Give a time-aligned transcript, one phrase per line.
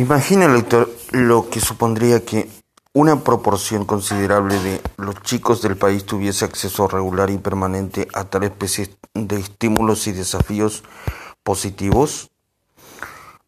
[0.00, 2.48] Imagina, lector, lo que supondría que
[2.94, 8.44] una proporción considerable de los chicos del país tuviese acceso regular y permanente a tal
[8.44, 10.84] especie de estímulos y desafíos
[11.42, 12.30] positivos.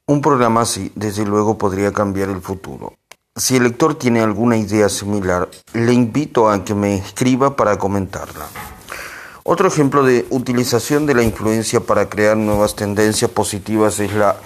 [0.05, 2.99] Un programa así, desde luego, podría cambiar el futuro.
[3.35, 8.47] Si el lector tiene alguna idea similar, le invito a que me escriba para comentarla.
[9.43, 14.37] Otro ejemplo de utilización de la influencia para crear nuevas tendencias positivas es la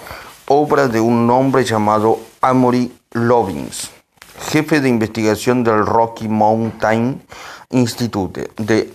[0.47, 3.91] obra de un hombre llamado Amory Lovins,
[4.49, 7.21] jefe de investigación del Rocky Mountain
[7.71, 8.93] Institute de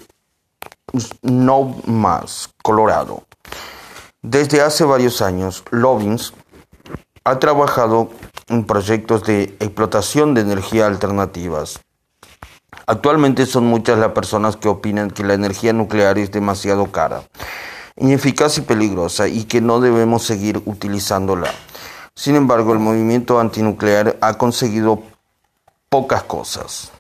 [0.97, 3.25] Snowmass, Colorado.
[4.23, 6.33] Desde hace varios años, Lovins
[7.25, 8.11] ha trabajado
[8.49, 11.81] en proyectos de explotación de energía alternativas.
[12.87, 17.25] Actualmente son muchas las personas que opinan que la energía nuclear es demasiado cara,
[17.97, 21.51] ineficaz y peligrosa y que no debemos seguir utilizándola.
[22.15, 25.03] Sin embargo, el movimiento antinuclear ha conseguido
[25.89, 26.93] pocas cosas.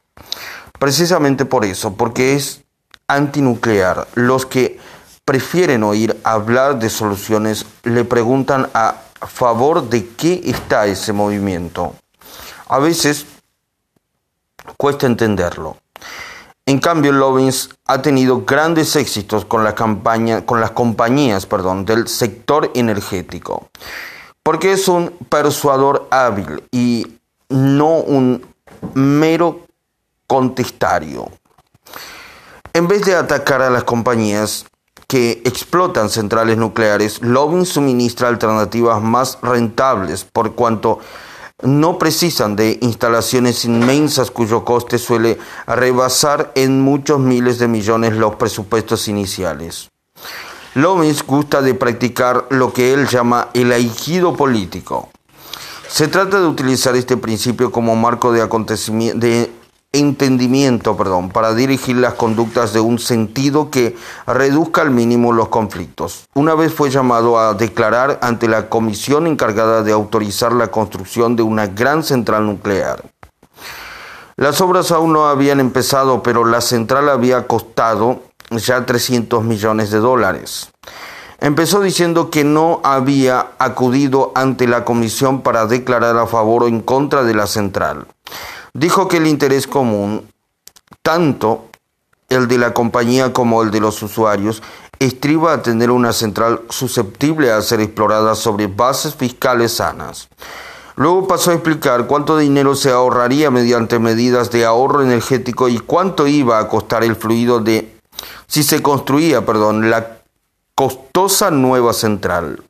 [0.78, 2.62] Precisamente por eso, porque es
[3.06, 4.78] antinuclear, los que
[5.25, 11.94] prefieren oír hablar de soluciones le preguntan a favor de qué está ese movimiento.
[12.69, 13.27] A veces
[14.77, 15.77] cuesta entenderlo.
[16.66, 19.66] En cambio, Lovins ha tenido grandes éxitos con,
[20.44, 23.69] con las compañías perdón, del sector energético,
[24.42, 28.46] porque es un persuador hábil y no un
[28.94, 29.66] mero
[30.27, 31.28] contestario.
[32.72, 34.66] En vez de atacar a las compañías,
[35.12, 41.00] que explotan centrales nucleares, Lovin suministra alternativas más rentables por cuanto
[41.62, 48.36] no precisan de instalaciones inmensas cuyo coste suele rebasar en muchos miles de millones los
[48.36, 49.88] presupuestos iniciales.
[50.74, 55.10] Lovins gusta de practicar lo que él llama el aikido político.
[55.88, 58.41] Se trata de utilizar este principio como marco de,
[59.14, 59.52] de
[59.92, 63.94] entendimiento, perdón, para dirigir las conductas de un sentido que
[64.26, 66.25] reduzca al mínimo los conflictos.
[66.32, 71.42] Una vez fue llamado a declarar ante la comisión encargada de autorizar la construcción de
[71.42, 73.02] una gran central nuclear.
[74.36, 79.98] Las obras aún no habían empezado, pero la central había costado ya 300 millones de
[79.98, 80.70] dólares.
[81.38, 86.81] Empezó diciendo que no había acudido ante la comisión para declarar a favor o en
[86.81, 88.06] contra de la central
[88.75, 90.28] dijo que el interés común,
[91.03, 91.66] tanto
[92.28, 94.62] el de la compañía como el de los usuarios,
[94.99, 100.28] estriba a tener una central susceptible a ser explorada sobre bases fiscales sanas.
[100.97, 106.27] Luego pasó a explicar cuánto dinero se ahorraría mediante medidas de ahorro energético y cuánto
[106.27, 107.97] iba a costar el fluido de
[108.47, 110.19] si se construía, perdón, la
[110.75, 112.62] costosa nueva central.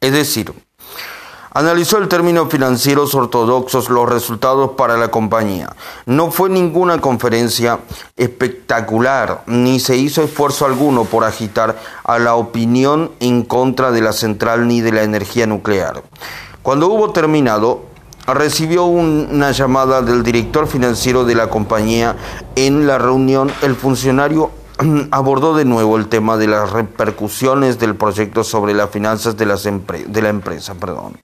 [0.00, 0.52] Es decir,
[1.52, 5.74] Analizó el término financieros ortodoxos los resultados para la compañía.
[6.06, 7.80] No fue ninguna conferencia
[8.16, 14.12] espectacular, ni se hizo esfuerzo alguno por agitar a la opinión en contra de la
[14.12, 16.02] central ni de la energía nuclear.
[16.62, 17.82] Cuando hubo terminado,
[18.26, 22.16] recibió una llamada del director financiero de la compañía.
[22.56, 24.50] En la reunión, el funcionario
[25.10, 29.64] abordó de nuevo el tema de las repercusiones del proyecto sobre las finanzas de, las
[29.64, 30.74] de la empresa.
[30.74, 31.20] Perdón.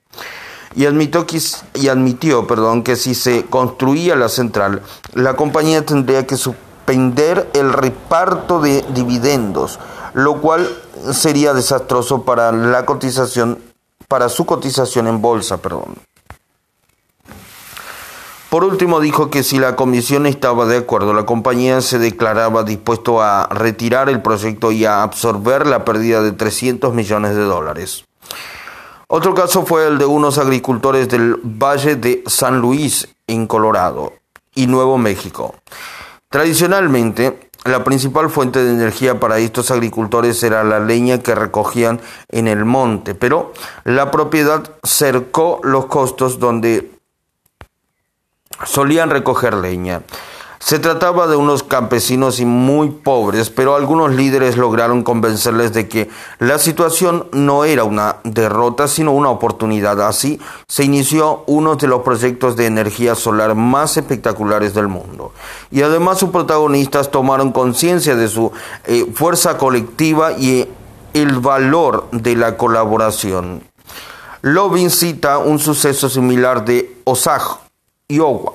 [0.74, 1.40] Y, admitió que,
[1.74, 4.82] y admitió perdón, que si se construía la central,
[5.12, 9.78] la compañía tendría que suspender el reparto de dividendos,
[10.14, 10.68] lo cual
[11.12, 13.58] sería desastroso para la cotización,
[14.08, 15.58] para su cotización en bolsa.
[15.58, 15.94] Perdón.
[18.54, 23.20] Por último, dijo que si la comisión estaba de acuerdo, la compañía se declaraba dispuesto
[23.20, 28.04] a retirar el proyecto y a absorber la pérdida de 300 millones de dólares.
[29.08, 34.12] Otro caso fue el de unos agricultores del Valle de San Luis, en Colorado
[34.54, 35.56] y Nuevo México.
[36.28, 42.46] Tradicionalmente, la principal fuente de energía para estos agricultores era la leña que recogían en
[42.46, 43.52] el monte, pero
[43.82, 46.93] la propiedad cercó los costos donde
[48.64, 50.02] solían recoger leña.
[50.64, 56.08] Se trataba de unos campesinos y muy pobres, pero algunos líderes lograron convencerles de que
[56.38, 60.00] la situación no era una derrota, sino una oportunidad.
[60.00, 65.34] Así se inició uno de los proyectos de energía solar más espectaculares del mundo.
[65.70, 68.50] Y además sus protagonistas tomaron conciencia de su
[68.86, 70.66] eh, fuerza colectiva y
[71.12, 73.64] el valor de la colaboración.
[74.40, 77.63] Lovin cita un suceso similar de Osage,
[78.08, 78.52] Iowa,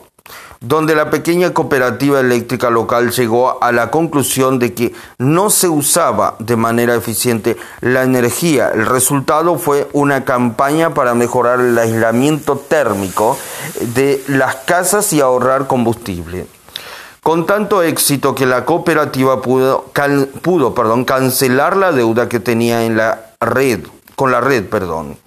[0.60, 6.36] donde la pequeña cooperativa eléctrica local llegó a la conclusión de que no se usaba
[6.38, 8.70] de manera eficiente la energía.
[8.70, 13.40] El resultado fue una campaña para mejorar el aislamiento térmico
[13.96, 16.46] de las casas y ahorrar combustible.
[17.24, 19.92] Con tanto éxito que la cooperativa pudo,
[20.44, 23.80] pudo perdón, cancelar la deuda que tenía en la red,
[24.16, 25.18] con la red, perdón.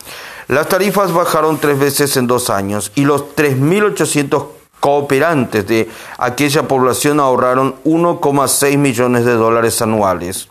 [0.53, 4.49] Las tarifas bajaron tres veces en dos años y los 3.800
[4.81, 5.89] cooperantes de
[6.19, 10.51] aquella población ahorraron 1,6 millones de dólares anuales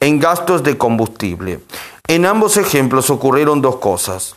[0.00, 1.60] en gastos de combustible.
[2.08, 4.36] En ambos ejemplos ocurrieron dos cosas.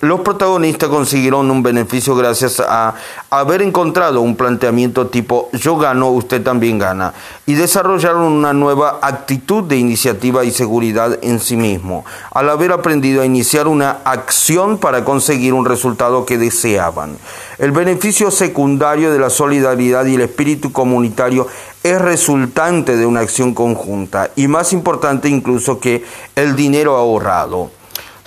[0.00, 2.94] Los protagonistas consiguieron un beneficio gracias a
[3.30, 7.14] haber encontrado un planteamiento tipo yo gano, usted también gana
[7.46, 13.22] y desarrollaron una nueva actitud de iniciativa y seguridad en sí mismo, al haber aprendido
[13.22, 17.16] a iniciar una acción para conseguir un resultado que deseaban.
[17.58, 21.46] El beneficio secundario de la solidaridad y el espíritu comunitario
[21.84, 26.04] es resultante de una acción conjunta y más importante incluso que
[26.34, 27.81] el dinero ahorrado.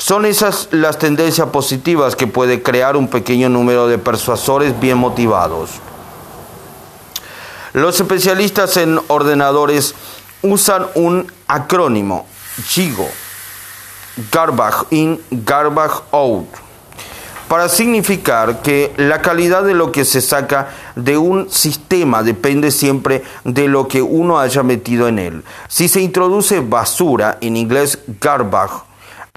[0.05, 5.71] Son esas las tendencias positivas que puede crear un pequeño número de persuasores bien motivados.
[7.73, 9.95] Los especialistas en ordenadores
[10.43, 12.27] usan un acrónimo,
[12.67, 13.07] GIGO,
[14.31, 16.49] Garbage In, Garbage Out,
[17.47, 23.23] para significar que la calidad de lo que se saca de un sistema depende siempre
[23.43, 25.43] de lo que uno haya metido en él.
[25.67, 28.84] Si se introduce basura, en inglés garbage,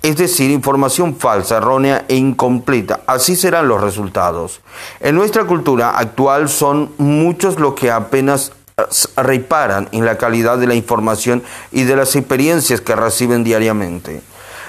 [0.02, 3.00] es decir, información falsa, errónea e incompleta.
[3.06, 4.60] Así serán los resultados.
[5.00, 8.52] En nuestra cultura actual son muchos los que apenas
[9.16, 11.42] reparan en la calidad de la información
[11.72, 14.22] y de las experiencias que reciben diariamente.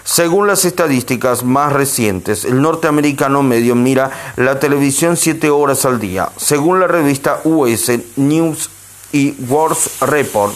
[0.03, 6.29] Según las estadísticas más recientes, el norteamericano medio mira la televisión siete horas al día.
[6.37, 8.71] Según la revista US News
[9.11, 10.53] y World Report,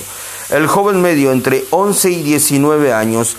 [0.49, 3.37] el joven medio entre 11 y 19 años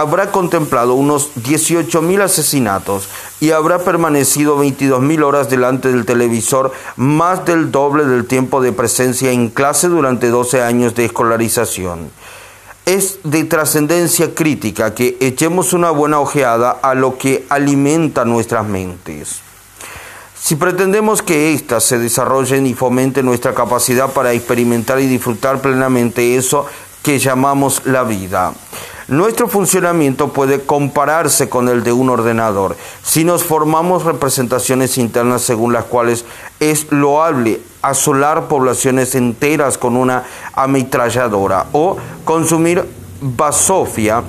[0.00, 3.08] habrá contemplado unos 18.000 asesinatos
[3.40, 9.30] y habrá permanecido 22.000 horas delante del televisor, más del doble del tiempo de presencia
[9.30, 12.10] en clase durante 12 años de escolarización.
[12.84, 19.40] Es de trascendencia crítica que echemos una buena ojeada a lo que alimenta nuestras mentes.
[20.38, 26.36] Si pretendemos que éstas se desarrollen y fomenten nuestra capacidad para experimentar y disfrutar plenamente
[26.36, 26.66] eso
[27.02, 28.52] que llamamos la vida,
[29.08, 32.76] nuestro funcionamiento puede compararse con el de un ordenador.
[33.02, 36.24] Si nos formamos representaciones internas según las cuales
[36.60, 40.24] es loable asolar poblaciones enteras con una
[40.54, 42.84] ametralladora o consumir
[43.20, 44.22] basofia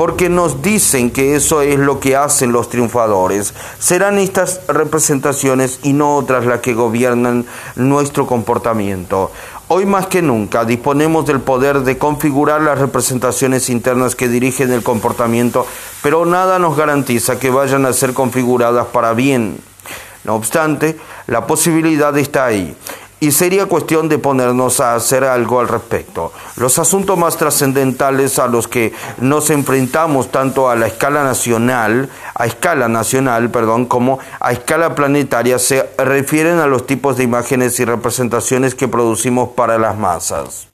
[0.00, 3.52] porque nos dicen que eso es lo que hacen los triunfadores.
[3.78, 7.44] Serán estas representaciones y no otras las que gobiernan
[7.76, 9.30] nuestro comportamiento.
[9.68, 14.82] Hoy más que nunca disponemos del poder de configurar las representaciones internas que dirigen el
[14.82, 15.66] comportamiento,
[16.02, 19.58] pero nada nos garantiza que vayan a ser configuradas para bien.
[20.24, 22.74] No obstante, la posibilidad está ahí
[23.20, 26.32] y sería cuestión de ponernos a hacer algo al respecto.
[26.56, 32.46] Los asuntos más trascendentales a los que nos enfrentamos tanto a la escala nacional, a
[32.46, 37.84] escala nacional, perdón, como a escala planetaria se refieren a los tipos de imágenes y
[37.84, 40.68] representaciones que producimos para las masas.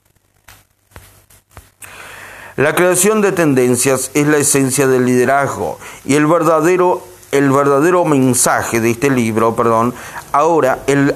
[2.55, 8.79] La creación de tendencias es la esencia del liderazgo y el verdadero el verdadero mensaje
[8.79, 9.93] de este libro, perdón,
[10.31, 11.13] ahora el,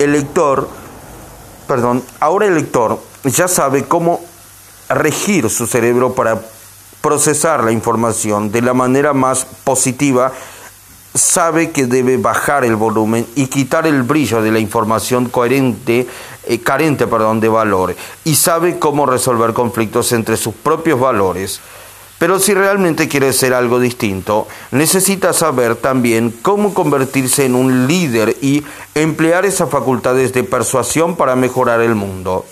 [0.00, 0.66] el lector,
[1.68, 4.20] perdón, ahora el lector ya sabe cómo
[4.88, 6.40] regir su cerebro para
[7.02, 10.32] procesar la información de la manera más positiva,
[11.14, 16.08] sabe que debe bajar el volumen y quitar el brillo de la información coherente,
[16.46, 21.60] eh, carente perdón, de valor, y sabe cómo resolver conflictos entre sus propios valores
[22.20, 28.36] pero si realmente quiere ser algo distinto, necesita saber también cómo convertirse en un líder
[28.42, 28.62] y
[28.94, 32.44] emplear esas facultades de persuasión para mejorar el mundo.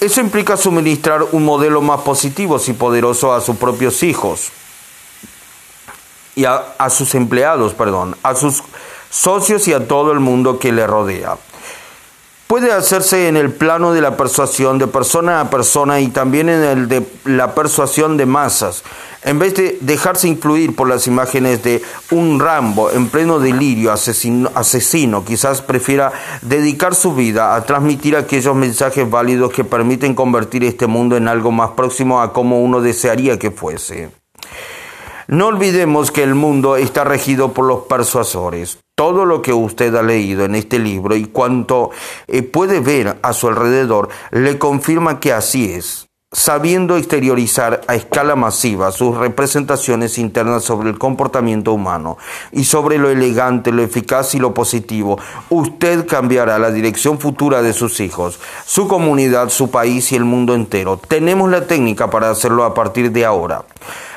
[0.00, 4.48] Eso implica suministrar un modelo más positivo y poderoso a sus propios hijos
[6.34, 8.62] y a, a sus empleados, perdón, a sus
[9.10, 11.36] socios y a todo el mundo que le rodea
[12.46, 16.62] puede hacerse en el plano de la persuasión de persona a persona y también en
[16.62, 18.84] el de la persuasión de masas.
[19.22, 24.50] En vez de dejarse influir por las imágenes de un Rambo en pleno delirio asesino,
[24.54, 26.12] asesino, quizás prefiera
[26.42, 31.50] dedicar su vida a transmitir aquellos mensajes válidos que permiten convertir este mundo en algo
[31.50, 34.10] más próximo a como uno desearía que fuese.
[35.26, 38.78] No olvidemos que el mundo está regido por los persuasores.
[38.96, 41.90] Todo lo que usted ha leído en este libro y cuanto
[42.28, 48.36] eh, puede ver a su alrededor le confirma que así es sabiendo exteriorizar a escala
[48.36, 52.18] masiva sus representaciones internas sobre el comportamiento humano
[52.52, 55.18] y sobre lo elegante, lo eficaz y lo positivo,
[55.50, 60.54] usted cambiará la dirección futura de sus hijos, su comunidad, su país y el mundo
[60.54, 60.98] entero.
[60.98, 63.64] Tenemos la técnica para hacerlo a partir de ahora.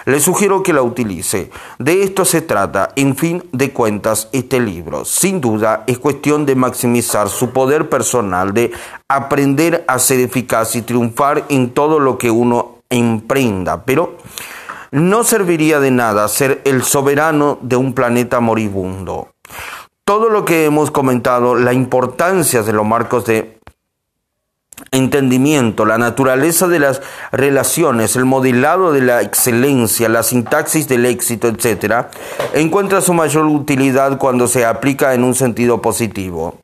[0.05, 1.49] Le sugiero que la utilice.
[1.77, 5.05] De esto se trata, en fin de cuentas, este libro.
[5.05, 8.71] Sin duda es cuestión de maximizar su poder personal, de
[9.07, 13.83] aprender a ser eficaz y triunfar en todo lo que uno emprenda.
[13.83, 14.17] Pero
[14.91, 19.29] no serviría de nada ser el soberano de un planeta moribundo.
[20.05, 23.58] Todo lo que hemos comentado, la importancia de los marcos de
[24.91, 31.47] entendimiento, la naturaleza de las relaciones, el modelado de la excelencia, la sintaxis del éxito,
[31.47, 32.07] etc.,
[32.53, 36.59] encuentra su mayor utilidad cuando se aplica en un sentido positivo.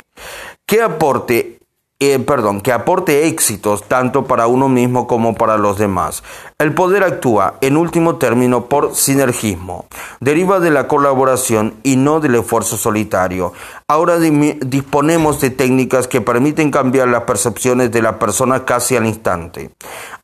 [0.65, 1.54] ¿Qué aporte
[2.01, 6.23] eh, perdón, que aporte éxitos tanto para uno mismo como para los demás.
[6.57, 9.85] El poder actúa, en último término, por sinergismo.
[10.19, 13.53] Deriva de la colaboración y no del esfuerzo solitario.
[13.87, 19.71] Ahora disponemos de técnicas que permiten cambiar las percepciones de la persona casi al instante.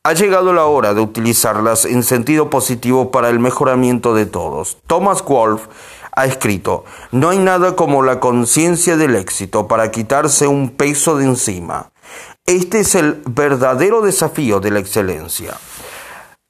[0.04, 4.76] Ha llegado la hora de utilizarlas en sentido positivo para el mejoramiento de todos.
[4.86, 5.68] Thomas Wolfe
[6.12, 11.24] ha escrito, no hay nada como la conciencia del éxito para quitarse un peso de
[11.24, 11.90] encima.
[12.46, 15.54] Este es el verdadero desafío de la excelencia.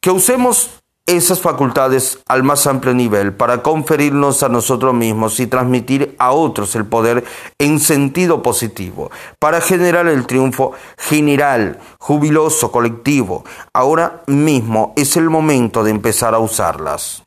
[0.01, 6.15] Que usemos esas facultades al más amplio nivel para conferirnos a nosotros mismos y transmitir
[6.19, 7.25] a otros el poder
[7.59, 13.45] en sentido positivo, para generar el triunfo general, jubiloso, colectivo.
[13.73, 17.25] Ahora mismo es el momento de empezar a usarlas.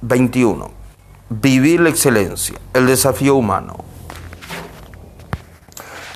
[0.00, 0.70] 21.
[1.30, 3.84] Vivir la excelencia, el desafío humano.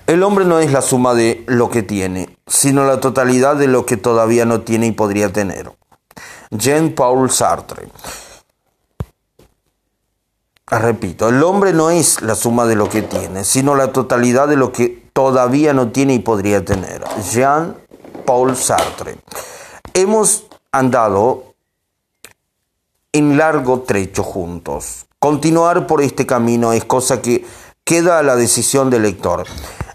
[0.07, 3.87] El hombre no es la suma de lo que tiene, sino la totalidad de lo
[3.87, 5.73] que todavía no tiene y podría tener.
[6.51, 7.89] Jean-Paul Sartre.
[10.67, 14.57] Repito, el hombre no es la suma de lo que tiene, sino la totalidad de
[14.57, 17.05] lo que todavía no tiene y podría tener.
[17.31, 19.17] Jean-Paul Sartre.
[19.95, 21.51] Hemos andado
[23.12, 25.07] en largo trecho juntos.
[25.19, 27.45] Continuar por este camino es cosa que
[27.85, 29.45] queda a la decisión del lector.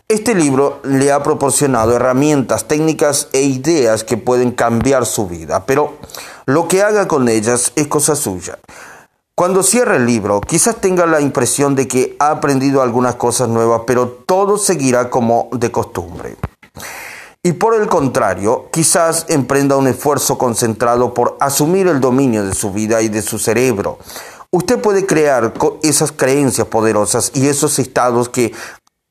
[0.08, 5.98] Este libro le ha proporcionado herramientas, técnicas e ideas que pueden cambiar su vida, pero
[6.46, 8.60] lo que haga con ellas es cosa suya.
[9.36, 13.82] Cuando cierre el libro, quizás tenga la impresión de que ha aprendido algunas cosas nuevas,
[13.86, 16.38] pero todo seguirá como de costumbre.
[17.48, 22.74] Y por el contrario, quizás emprenda un esfuerzo concentrado por asumir el dominio de su
[22.74, 24.00] vida y de su cerebro.
[24.52, 28.52] Usted puede crear esas creencias poderosas y esos estados que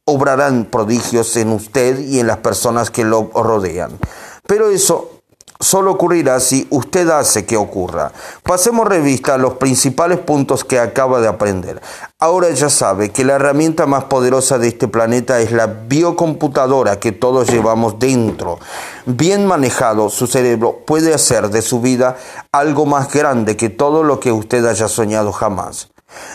[0.05, 3.99] obrarán prodigios en usted y en las personas que lo rodean.
[4.47, 5.16] Pero eso
[5.61, 8.13] solo ocurrirá si usted hace que ocurra.
[8.43, 11.81] Pasemos revista a los principales puntos que acaba de aprender.
[12.19, 17.13] Ahora ya sabe que la herramienta más poderosa de este planeta es la biocomputadora que
[17.13, 18.59] todos llevamos dentro.
[19.05, 22.17] Bien manejado, su cerebro puede hacer de su vida
[22.53, 25.89] algo más grande que todo lo que usted haya soñado jamás.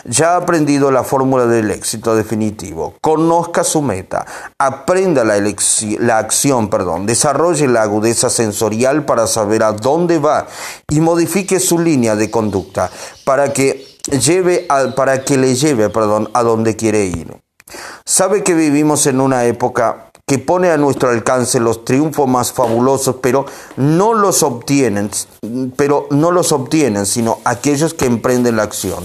[0.04, 2.94] Ya ha aprendido la fórmula del éxito definitivo.
[3.00, 4.26] Conozca su meta.
[4.58, 5.34] Aprenda la,
[5.98, 7.06] la, acción, perdón.
[7.06, 10.46] Desarrolle la agudeza sensorial para saber a dónde va
[10.88, 12.90] y modifique su línea de conducta
[13.24, 17.36] para que lleve para que le lleve, perdón, a donde quiere ir.
[18.04, 23.16] Sabe que vivimos en una época que pone a nuestro alcance los triunfos más fabulosos,
[23.20, 23.44] pero
[23.76, 25.10] no los obtienen,
[25.76, 29.04] pero no los obtienen, sino aquellos que emprenden la acción.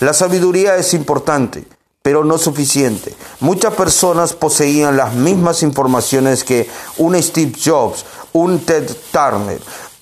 [0.00, 1.64] La sabiduría es importante,
[2.02, 3.14] pero no suficiente.
[3.40, 9.58] Muchas personas poseían las mismas informaciones que un Steve Jobs, un Ted Turner,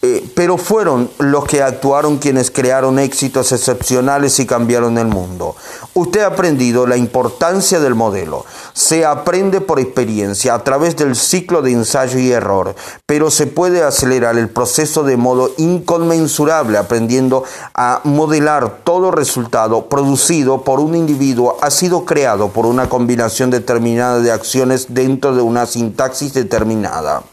[0.07, 5.57] eh, pero fueron los que actuaron quienes crearon éxitos excepcionales y cambiaron el mundo.
[5.95, 8.45] Usted ha aprendido la importancia del modelo.
[8.73, 13.83] Se aprende por experiencia a través del ciclo de ensayo y error, pero se puede
[13.83, 17.43] acelerar el proceso de modo inconmensurable aprendiendo
[17.75, 24.21] a modelar todo resultado producido por un individuo ha sido creado por una combinación determinada
[24.21, 27.25] de acciones dentro de una sintaxis determinada.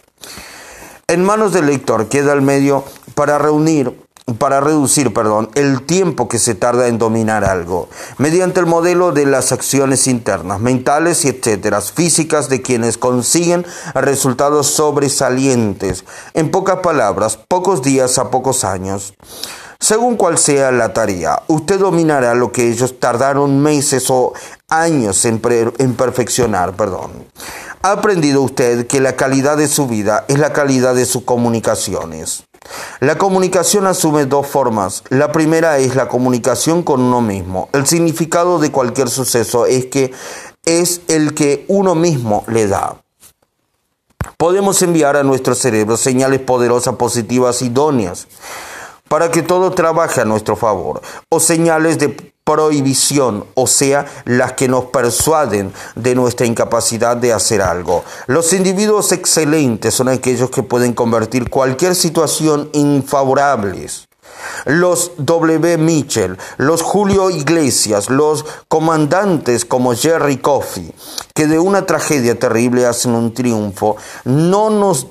[1.08, 4.04] En manos del lector queda el medio para reunir
[4.40, 9.26] para reducir, perdón, el tiempo que se tarda en dominar algo, mediante el modelo de
[9.26, 16.06] las acciones internas, mentales y etcétera, físicas de quienes consiguen resultados sobresalientes.
[16.34, 19.14] En pocas palabras, pocos días a pocos años.
[19.80, 24.32] Según cual sea la tarea, usted dominará lo que ellos tardaron meses o
[24.70, 25.42] años en,
[25.78, 26.74] en perfeccionar.
[26.78, 27.26] Perdón.
[27.86, 32.46] Ha aprendido usted que la calidad de su vida es la calidad de sus comunicaciones.
[33.02, 35.04] La comunicación asume dos formas.
[35.10, 37.68] La primera es la comunicación con uno mismo.
[37.74, 40.14] El significado de cualquier suceso es que
[40.64, 43.02] es el que uno mismo le da.
[44.38, 48.28] Podemos enviar a nuestro cerebro señales poderosas, positivas, idóneas
[49.10, 54.68] para que todo trabaje a nuestro favor, o señales de prohibición, o sea, las que
[54.68, 58.04] nos persuaden de nuestra incapacidad de hacer algo.
[58.28, 63.88] Los individuos excelentes son aquellos que pueden convertir cualquier situación infavorable.
[64.66, 65.78] Los W.
[65.78, 70.94] Mitchell, los Julio Iglesias, los comandantes como Jerry Coffey,
[71.34, 73.96] que de una tragedia terrible hacen un triunfo,
[74.26, 75.08] no nos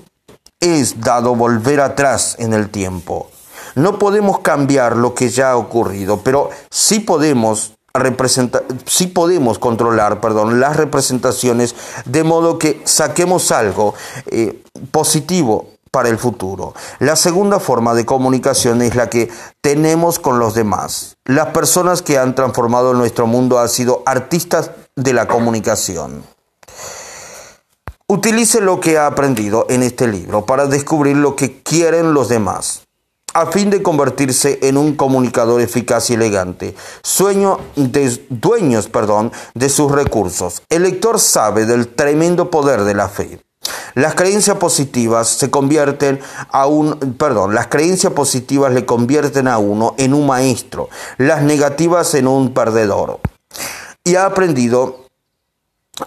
[0.61, 3.32] es dado volver atrás en el tiempo.
[3.75, 10.21] No podemos cambiar lo que ya ha ocurrido, pero sí podemos representar, sí podemos controlar,
[10.21, 11.75] perdón, las representaciones
[12.05, 13.95] de modo que saquemos algo
[14.27, 16.75] eh, positivo para el futuro.
[17.01, 21.17] La segunda forma de comunicación es la que tenemos con los demás.
[21.25, 26.25] Las personas que han transformado nuestro mundo han sido artistas de la comunicación.
[28.07, 32.82] Utilice lo que ha aprendido en este libro para descubrir lo que quieren los demás
[33.35, 39.69] a fin de convertirse en un comunicador eficaz y elegante, sueño de dueños, perdón, de
[39.69, 40.63] sus recursos.
[40.69, 43.41] El lector sabe del tremendo poder de la fe.
[43.95, 46.21] Las creencias positivas se convierten
[46.51, 52.15] a un, perdón, las creencias positivas le convierten a uno en un maestro, las negativas
[52.15, 53.21] en un perdedor.
[54.05, 55.07] Y ha aprendido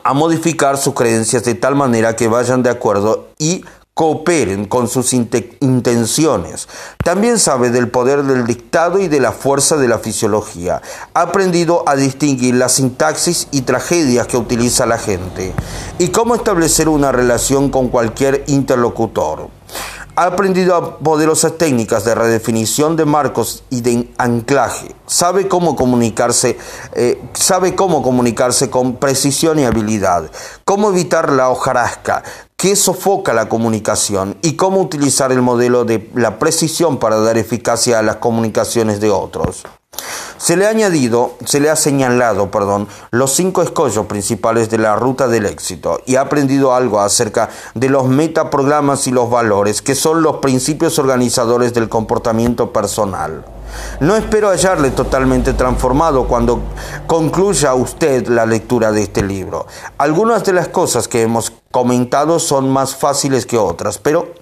[0.03, 3.63] a modificar sus creencias de tal manera que vayan de acuerdo y
[3.95, 6.67] cooperen con sus intenciones.
[7.01, 10.81] También sabe del poder del dictado y de la fuerza de la fisiología.
[11.13, 15.53] Ha aprendido a distinguir la sintaxis y tragedias que utiliza la gente
[15.97, 19.47] y cómo establecer una relación con cualquier interlocutor.
[20.17, 24.95] Ha aprendido poderosas técnicas de redefinición de marcos y de anclaje.
[25.07, 26.57] Sabe cómo comunicarse,
[26.93, 30.31] eh, sabe cómo comunicarse con precisión y habilidad.
[30.63, 32.23] Cómo evitar la hojarasca,
[32.57, 37.99] qué sofoca la comunicación y cómo utilizar el modelo de la precisión para dar eficacia
[37.99, 39.63] a las comunicaciones de otros.
[40.37, 44.95] Se le ha añadido, se le ha señalado, perdón, los cinco escollos principales de la
[44.95, 49.95] ruta del éxito y ha aprendido algo acerca de los metaprogramas y los valores, que
[49.95, 53.45] son los principios organizadores del comportamiento personal.
[53.99, 56.61] No espero hallarle totalmente transformado cuando
[57.07, 59.67] concluya usted la lectura de este libro.
[59.97, 64.33] Algunas de las cosas que hemos comentado son más fáciles que otras, pero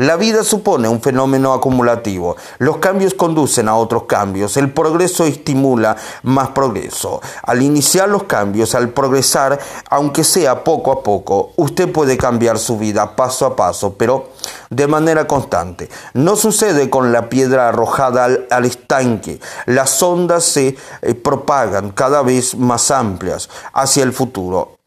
[0.00, 2.34] la vida supone un fenómeno acumulativo.
[2.56, 4.56] Los cambios conducen a otros cambios.
[4.56, 7.20] El progreso estimula más progreso.
[7.42, 9.60] Al iniciar los cambios, al progresar,
[9.90, 14.30] aunque sea poco a poco, usted puede cambiar su vida paso a paso, pero
[14.70, 15.90] de manera constante.
[16.14, 19.38] No sucede con la piedra arrojada al, estanque.
[19.66, 24.78] Las ondas se eh, propagan cada vez más amplias hacia el futuro.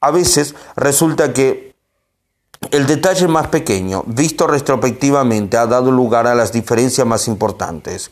[0.00, 1.65] A veces resulta que
[2.70, 8.10] el detalle más pequeño, visto retrospectivamente, ha dado lugar a las diferencias más importantes.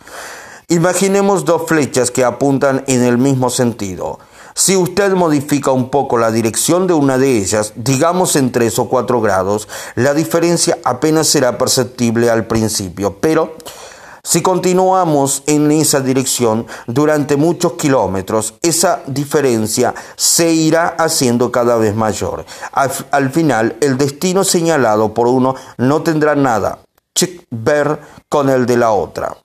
[0.68, 4.18] Imaginemos dos flechas que apuntan en el mismo sentido.
[4.54, 8.88] Si usted modifica un poco la dirección de una de ellas, digamos en 3 o
[8.88, 13.56] 4 grados, la diferencia apenas será perceptible al principio, pero
[14.26, 21.94] si continuamos en esa dirección durante muchos kilómetros, esa diferencia se irá haciendo cada vez
[21.94, 22.46] mayor.
[22.72, 26.78] Al, final, el destino señalado por uno no tendrá nada
[27.12, 29.36] que ver con el de la otra.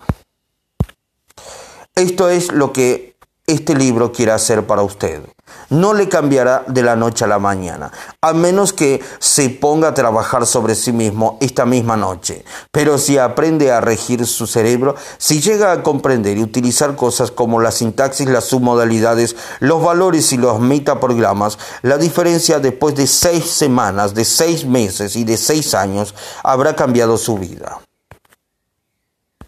[1.93, 5.23] Esto es lo que este libro quiere hacer para usted
[5.69, 9.93] no le cambiará de la noche a la mañana, a menos que se ponga a
[9.93, 12.43] trabajar sobre sí mismo esta misma noche.
[12.71, 17.59] Pero si aprende a regir su cerebro, si llega a comprender y utilizar cosas como
[17.59, 24.13] la sintaxis, las submodalidades, los valores y los metaprogramas, la diferencia después de seis semanas,
[24.13, 27.79] de seis meses y de seis años habrá cambiado su vida.